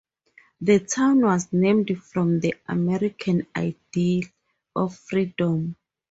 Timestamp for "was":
1.21-1.53